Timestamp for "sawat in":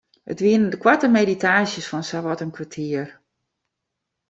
2.09-2.55